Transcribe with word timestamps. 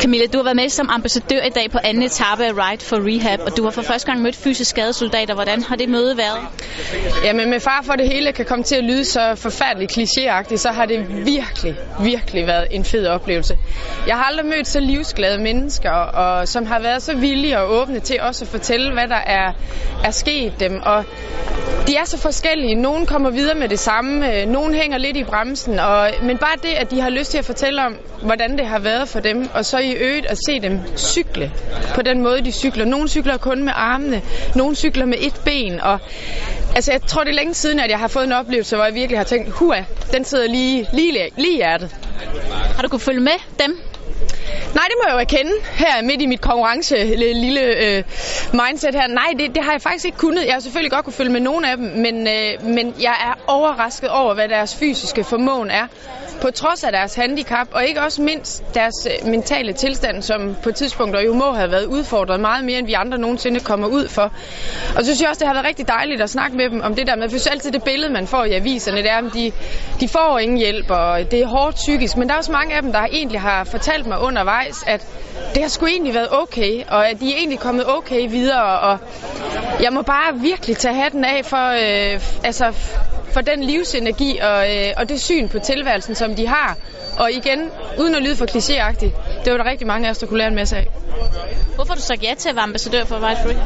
Camilla, 0.00 0.26
du 0.26 0.38
har 0.38 0.44
været 0.44 0.56
med 0.56 0.68
som 0.68 0.88
ambassadør 0.90 1.42
i 1.42 1.50
dag 1.50 1.70
på 1.70 1.78
anden 1.84 2.02
etape 2.02 2.44
af 2.44 2.52
Ride 2.52 2.84
for 2.84 2.96
Rehab, 2.96 3.40
og 3.46 3.56
du 3.56 3.64
har 3.64 3.70
for 3.70 3.82
første 3.82 4.06
gang 4.06 4.22
mødt 4.22 4.36
fysisk 4.36 4.70
skadede 4.70 4.92
soldater. 4.92 5.34
Hvordan 5.34 5.62
har 5.62 5.76
det 5.76 5.88
møde 5.88 6.16
været? 6.16 6.38
Jamen 7.24 7.50
med 7.50 7.60
far 7.60 7.82
for 7.84 7.92
det 7.92 8.08
hele 8.08 8.32
kan 8.32 8.44
komme 8.44 8.64
til 8.64 8.76
at 8.76 8.84
lyde 8.84 9.04
så 9.04 9.34
forfærdeligt 9.34 9.98
klichéagtigt, 9.98 10.56
så 10.56 10.68
har 10.68 10.86
det 10.86 11.26
virkelig, 11.26 11.76
virkelig 12.00 12.46
været 12.46 12.66
en 12.70 12.84
fed 12.84 13.06
oplevelse. 13.06 13.58
Jeg 14.06 14.16
har 14.16 14.24
aldrig 14.24 14.46
mødt 14.46 14.68
så 14.68 14.80
livsglade 14.80 15.42
mennesker, 15.42 15.90
og 15.90 16.48
som 16.48 16.66
har 16.66 16.80
været 16.80 17.02
så 17.02 17.16
villige 17.16 17.58
og 17.58 17.70
åbne 17.70 18.00
til 18.00 18.20
også 18.20 18.44
at 18.44 18.48
fortælle, 18.48 18.92
hvad 18.92 19.08
der 19.08 19.22
er, 19.26 19.52
er 20.04 20.10
sket 20.10 20.60
dem. 20.60 20.80
Og 20.82 21.04
de 21.86 21.96
er 21.96 22.04
så 22.04 22.18
forskellige. 22.18 22.74
Nogle 22.74 23.06
kommer 23.06 23.30
videre 23.30 23.54
med 23.54 23.68
det 23.68 23.78
samme, 23.78 24.44
nogle 24.46 24.74
hænger 24.74 24.98
lidt 24.98 25.16
i 25.16 25.24
bremsen, 25.24 25.78
og, 25.78 26.10
men 26.22 26.38
bare 26.38 26.56
det, 26.62 26.68
at 26.68 26.90
de 26.90 27.00
har 27.00 27.10
lyst 27.10 27.30
til 27.30 27.38
at 27.38 27.44
fortælle 27.44 27.82
om, 27.86 27.96
hvordan 28.22 28.58
det 28.58 28.66
har 28.66 28.78
været 28.78 29.08
for 29.08 29.20
dem, 29.20 29.48
og 29.58 29.64
så 29.64 29.78
i 29.78 29.92
øvrigt 29.92 30.26
at 30.26 30.38
se 30.46 30.60
dem 30.60 30.80
cykle 30.96 31.52
på 31.94 32.02
den 32.02 32.22
måde, 32.22 32.40
de 32.44 32.52
cykler. 32.52 32.84
Nogle 32.84 33.08
cykler 33.08 33.36
kun 33.36 33.64
med 33.64 33.72
armene, 33.76 34.22
nogle 34.54 34.76
cykler 34.76 35.06
med 35.06 35.18
et 35.20 35.40
ben, 35.44 35.80
og 35.80 35.98
altså, 36.74 36.92
jeg 36.92 37.02
tror, 37.02 37.24
det 37.24 37.30
er 37.30 37.34
længe 37.34 37.54
siden, 37.54 37.80
at 37.80 37.90
jeg 37.90 37.98
har 37.98 38.08
fået 38.08 38.24
en 38.24 38.32
oplevelse, 38.32 38.76
hvor 38.76 38.84
jeg 38.84 38.94
virkelig 38.94 39.18
har 39.18 39.24
tænkt, 39.24 39.50
hua, 39.50 39.84
den 40.12 40.24
sidder 40.24 40.48
lige, 40.48 40.88
lige, 40.92 41.30
lige 41.36 41.52
i 41.52 41.56
hjertet. 41.56 41.96
Har 42.76 42.82
du 42.82 42.88
kunne 42.88 43.00
følge 43.00 43.20
med 43.20 43.32
dem? 43.58 43.80
Nej, 44.74 44.84
det 44.88 44.94
må 44.98 45.04
jeg 45.08 45.14
jo 45.14 45.18
erkende 45.20 45.52
her 45.72 46.02
midt 46.02 46.22
i 46.22 46.26
mit 46.26 46.40
konkurrence 46.40 46.96
lille 47.16 47.60
øh, 47.60 48.04
mindset 48.52 48.94
her. 48.94 49.06
Nej, 49.06 49.30
det, 49.38 49.54
det 49.54 49.64
har 49.64 49.72
jeg 49.72 49.82
faktisk 49.82 50.04
ikke 50.04 50.18
kunnet. 50.18 50.46
Jeg 50.46 50.52
har 50.52 50.60
selvfølgelig 50.60 50.90
godt 50.90 51.04
kunne 51.04 51.12
følge 51.12 51.32
med 51.32 51.40
nogle 51.40 51.70
af 51.70 51.76
dem, 51.76 51.86
men, 51.86 52.26
øh, 52.26 52.64
men 52.64 52.94
jeg 53.00 53.14
er 53.26 53.34
overrasket 53.46 54.10
over, 54.10 54.34
hvad 54.34 54.48
deres 54.48 54.76
fysiske 54.76 55.24
formåen 55.24 55.70
er. 55.70 55.86
På 56.42 56.50
trods 56.50 56.84
af 56.84 56.92
deres 56.92 57.14
handicap, 57.14 57.68
og 57.72 57.84
ikke 57.84 58.00
også 58.00 58.22
mindst 58.22 58.74
deres 58.74 58.94
øh, 59.06 59.30
mentale 59.30 59.72
tilstand, 59.72 60.22
som 60.22 60.56
på 60.62 60.72
tidspunkter 60.72 61.20
jo 61.20 61.34
må 61.34 61.52
have 61.52 61.70
været 61.70 61.84
udfordret 61.84 62.40
meget 62.40 62.64
mere, 62.64 62.78
end 62.78 62.86
vi 62.86 62.92
andre 62.92 63.18
nogensinde 63.18 63.60
kommer 63.60 63.86
ud 63.86 64.08
for. 64.08 64.32
Og 64.96 65.04
så 65.04 65.04
synes 65.04 65.20
jeg 65.20 65.28
også, 65.28 65.38
det 65.38 65.46
har 65.46 65.54
været 65.54 65.66
rigtig 65.66 65.88
dejligt 65.88 66.22
at 66.22 66.30
snakke 66.30 66.56
med 66.56 66.70
dem 66.70 66.80
om 66.80 66.94
det 66.94 67.06
der 67.06 67.16
med, 67.16 67.30
for 67.30 67.50
altid 67.50 67.72
det 67.72 67.84
billede, 67.84 68.12
man 68.12 68.26
får 68.26 68.44
i 68.44 68.52
aviserne, 68.52 68.96
det 68.96 69.10
er, 69.10 69.16
at 69.16 69.34
de, 69.34 69.52
de 70.00 70.08
får 70.08 70.38
ingen 70.38 70.58
hjælp, 70.58 70.90
og 70.90 71.30
det 71.30 71.40
er 71.40 71.46
hårdt 71.46 71.76
psykisk. 71.76 72.16
Men 72.16 72.28
der 72.28 72.34
er 72.34 72.38
også 72.38 72.52
mange 72.52 72.74
af 72.74 72.82
dem, 72.82 72.92
der 72.92 73.00
egentlig 73.12 73.40
har 73.40 73.64
fortalt 73.64 74.06
mig 74.06 74.18
undervejs, 74.20 74.57
at 74.86 75.06
det 75.54 75.62
har 75.62 75.68
sgu 75.68 75.86
egentlig 75.86 76.14
været 76.14 76.28
okay, 76.30 76.84
og 76.88 77.08
at 77.08 77.20
de 77.20 77.32
er 77.32 77.36
egentlig 77.36 77.58
kommet 77.58 77.84
okay 77.86 78.30
videre, 78.30 78.78
og 78.78 78.98
jeg 79.82 79.92
må 79.92 80.02
bare 80.02 80.34
virkelig 80.34 80.76
tage 80.76 80.94
hatten 80.94 81.24
af 81.24 81.44
for, 81.44 81.68
øh, 81.68 82.20
altså, 82.44 82.72
for 83.32 83.40
den 83.40 83.64
livsenergi 83.64 84.38
og, 84.38 84.76
øh, 84.76 84.92
og 84.96 85.08
det 85.08 85.20
syn 85.20 85.48
på 85.48 85.58
tilværelsen, 85.58 86.14
som 86.14 86.34
de 86.34 86.46
har. 86.46 86.76
Og 87.18 87.32
igen, 87.32 87.70
uden 87.98 88.14
at 88.14 88.22
lyde 88.22 88.36
for 88.36 88.46
klichéagtigt, 88.46 89.12
det 89.44 89.52
var 89.52 89.58
der 89.58 89.70
rigtig 89.70 89.86
mange 89.86 90.06
af 90.06 90.10
os, 90.10 90.18
der 90.18 90.26
kunne 90.26 90.38
lære 90.38 90.48
en 90.48 90.54
masse 90.54 90.76
af. 90.76 90.88
Hvorfor 91.74 91.94
du 91.94 92.00
sagt 92.00 92.22
ja 92.22 92.34
til 92.38 92.48
at 92.48 92.54
være 92.54 92.62
ambassadør 92.62 93.04
for 93.04 93.28
Ride 93.28 93.38
Free? 93.42 93.56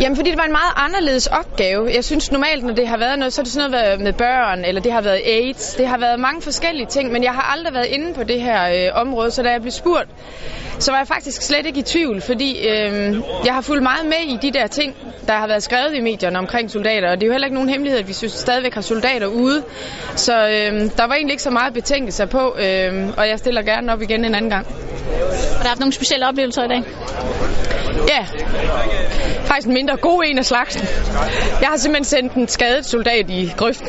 Jamen, 0.00 0.16
fordi 0.16 0.30
det 0.30 0.38
var 0.38 0.44
en 0.44 0.52
meget 0.52 0.72
anderledes 0.76 1.26
opgave. 1.26 1.90
Jeg 1.94 2.04
synes 2.04 2.32
normalt, 2.32 2.64
når 2.64 2.74
det 2.74 2.88
har 2.88 2.98
været 2.98 3.18
noget, 3.18 3.32
så 3.32 3.40
er 3.40 3.44
det 3.44 3.52
sådan 3.52 3.70
noget 3.70 4.00
med 4.00 4.12
børn, 4.12 4.64
eller 4.64 4.80
det 4.80 4.92
har 4.92 5.00
været 5.00 5.20
AIDS. 5.24 5.74
Det 5.74 5.88
har 5.88 5.98
været 5.98 6.20
mange 6.20 6.42
forskellige 6.42 6.86
ting, 6.86 7.12
men 7.12 7.22
jeg 7.22 7.32
har 7.32 7.42
aldrig 7.42 7.74
været 7.74 7.86
inde 7.86 8.14
på 8.14 8.24
det 8.24 8.40
her 8.40 8.88
øh, 8.88 9.00
område, 9.00 9.30
så 9.30 9.42
da 9.42 9.50
jeg 9.50 9.60
blev 9.60 9.72
spurgt, 9.72 10.08
så 10.78 10.90
var 10.90 10.98
jeg 10.98 11.08
faktisk 11.08 11.42
slet 11.42 11.66
ikke 11.66 11.78
i 11.78 11.82
tvivl, 11.82 12.20
fordi 12.20 12.68
øh, 12.68 13.16
jeg 13.44 13.54
har 13.54 13.60
fulgt 13.60 13.82
meget 13.82 14.06
med 14.06 14.34
i 14.34 14.38
de 14.42 14.50
der 14.58 14.66
ting, 14.66 14.96
der 15.26 15.32
har 15.32 15.46
været 15.46 15.62
skrevet 15.62 15.94
i 15.94 16.00
medierne 16.00 16.38
omkring 16.38 16.70
soldater, 16.70 17.10
og 17.10 17.16
det 17.16 17.22
er 17.22 17.26
jo 17.26 17.32
heller 17.32 17.46
ikke 17.46 17.54
nogen 17.54 17.68
hemmelighed, 17.68 18.00
at 18.00 18.08
vi 18.08 18.12
synes, 18.12 18.32
stadigvæk 18.32 18.74
har 18.74 18.80
soldater 18.80 19.26
ude. 19.26 19.62
Så 20.16 20.32
øh, 20.32 20.90
der 20.96 21.06
var 21.06 21.14
egentlig 21.14 21.32
ikke 21.32 21.42
så 21.42 21.50
meget 21.50 21.74
betænkelse 21.74 22.26
på, 22.26 22.56
øh, 22.58 23.08
og 23.16 23.28
jeg 23.28 23.38
stiller 23.38 23.62
gerne 23.62 23.92
op 23.92 24.02
igen 24.02 24.24
en 24.24 24.34
anden 24.34 24.50
gang. 24.50 24.66
Har 25.56 25.62
du 25.62 25.68
haft 25.68 25.80
nogle 25.80 25.92
specielle 25.92 26.28
oplevelser 26.28 26.64
i 26.64 26.68
dag? 26.68 26.82
Ja, 28.08 28.26
faktisk 29.44 29.66
en 29.66 29.74
mindre 29.74 29.96
god 29.96 30.22
en 30.26 30.38
af 30.38 30.44
slagsen. 30.44 30.82
Jeg 31.60 31.68
har 31.68 31.76
simpelthen 31.76 32.04
sendt 32.04 32.32
en 32.32 32.48
skadet 32.48 32.86
soldat 32.86 33.30
i 33.30 33.52
grøften. 33.56 33.88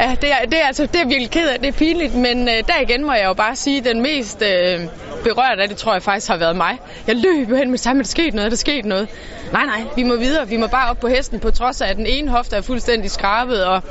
Ja, 0.00 0.16
det 0.20 0.30
er, 0.30 0.46
det 0.46 0.58
er, 0.62 0.66
altså, 0.66 0.86
det 0.86 1.00
er 1.00 1.06
virkelig 1.06 1.30
ked 1.30 1.48
af, 1.48 1.58
det 1.60 1.68
er 1.68 1.72
pinligt, 1.72 2.14
men 2.14 2.48
øh, 2.48 2.54
der 2.54 2.80
igen 2.82 3.04
må 3.04 3.12
jeg 3.12 3.24
jo 3.24 3.34
bare 3.34 3.56
sige, 3.56 3.80
den 3.80 4.02
mest 4.02 4.42
øh, 4.42 4.80
berørt 5.24 5.60
af 5.60 5.68
det, 5.68 5.76
tror 5.76 5.92
jeg 5.92 6.02
faktisk 6.02 6.28
har 6.28 6.36
været 6.36 6.56
mig. 6.56 6.78
Jeg 7.06 7.16
løb 7.16 7.48
hen 7.48 7.70
med 7.70 7.78
sammen, 7.78 8.04
der 8.04 8.08
skete 8.08 8.36
noget, 8.36 8.50
der 8.50 8.56
skete 8.56 8.88
noget. 8.88 9.08
Nej, 9.52 9.66
nej, 9.66 9.82
vi 9.96 10.02
må 10.02 10.16
videre, 10.16 10.48
vi 10.48 10.56
må 10.56 10.66
bare 10.66 10.90
op 10.90 11.00
på 11.00 11.08
hesten, 11.08 11.40
på 11.40 11.50
trods 11.50 11.80
af, 11.80 11.88
at 11.90 11.96
den 11.96 12.06
ene 12.06 12.30
hofte 12.30 12.56
er 12.56 12.60
fuldstændig 12.60 13.10
skrabet, 13.10 13.64
og 13.64 13.82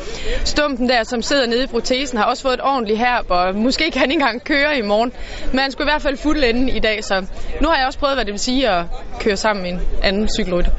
stumpen 0.43 0.89
der, 0.89 1.03
som 1.03 1.21
sidder 1.21 1.47
nede 1.47 1.63
i 1.63 1.67
protesen, 1.67 2.17
har 2.17 2.25
også 2.25 2.43
fået 2.43 2.53
et 2.53 2.61
ordentligt 2.63 2.99
herb, 2.99 3.25
og 3.29 3.55
måske 3.55 3.91
kan 3.91 3.99
han 3.99 4.11
ikke 4.11 4.21
engang 4.21 4.43
køre 4.43 4.77
i 4.77 4.81
morgen. 4.81 5.11
Men 5.51 5.59
han 5.59 5.71
skulle 5.71 5.85
i 5.85 5.91
hvert 5.91 6.01
fald 6.01 6.17
fuldende 6.17 6.71
i 6.71 6.79
dag, 6.79 7.03
så 7.03 7.25
nu 7.61 7.67
har 7.67 7.77
jeg 7.77 7.87
også 7.87 7.99
prøvet, 7.99 8.15
hvad 8.15 8.25
det 8.25 8.31
vil 8.31 8.39
sige 8.39 8.69
at 8.69 8.85
køre 9.19 9.37
sammen 9.37 9.63
med 9.63 9.71
en 9.71 9.81
anden 10.03 10.29
cykelrytter. 10.39 10.71